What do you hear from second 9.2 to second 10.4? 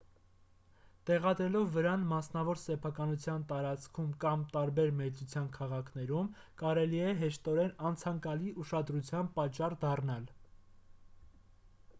պատճառ դառնալ